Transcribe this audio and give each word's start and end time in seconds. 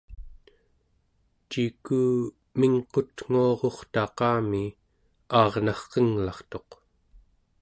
ciku 1.49 2.01
mingqutnguarurtaqami 2.59 4.63
aarnarqenglartuq 5.39 6.69